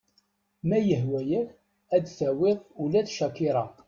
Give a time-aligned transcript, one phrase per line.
[0.67, 1.49] Ma yehwa-yak
[1.95, 3.65] ad tawiḍ ula d CHAKIRA.